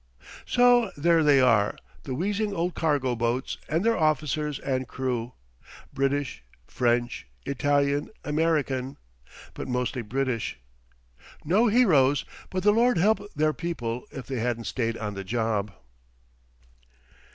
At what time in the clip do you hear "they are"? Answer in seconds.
1.21-1.77